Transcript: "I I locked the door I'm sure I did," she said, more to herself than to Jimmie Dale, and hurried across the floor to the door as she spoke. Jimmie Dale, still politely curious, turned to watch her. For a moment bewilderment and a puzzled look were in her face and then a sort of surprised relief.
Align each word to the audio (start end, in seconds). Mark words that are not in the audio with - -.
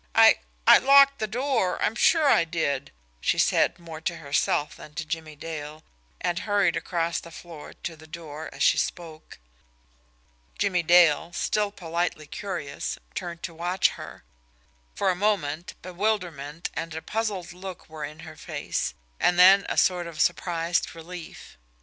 "I 0.15 0.39
I 0.65 0.79
locked 0.79 1.19
the 1.19 1.27
door 1.27 1.79
I'm 1.79 1.93
sure 1.93 2.27
I 2.27 2.43
did," 2.43 2.89
she 3.19 3.37
said, 3.37 3.77
more 3.77 4.01
to 4.01 4.15
herself 4.15 4.75
than 4.75 4.95
to 4.95 5.05
Jimmie 5.05 5.35
Dale, 5.35 5.83
and 6.19 6.39
hurried 6.39 6.75
across 6.75 7.19
the 7.19 7.29
floor 7.29 7.73
to 7.83 7.95
the 7.95 8.07
door 8.07 8.49
as 8.51 8.63
she 8.63 8.79
spoke. 8.79 9.37
Jimmie 10.57 10.81
Dale, 10.81 11.31
still 11.33 11.69
politely 11.69 12.25
curious, 12.25 12.97
turned 13.13 13.43
to 13.43 13.53
watch 13.53 13.89
her. 13.89 14.23
For 14.95 15.11
a 15.11 15.15
moment 15.15 15.75
bewilderment 15.83 16.71
and 16.73 16.95
a 16.95 17.03
puzzled 17.03 17.53
look 17.53 17.87
were 17.87 18.03
in 18.03 18.21
her 18.21 18.35
face 18.35 18.95
and 19.19 19.37
then 19.37 19.67
a 19.69 19.77
sort 19.77 20.07
of 20.07 20.19
surprised 20.19 20.95
relief. 20.95 21.59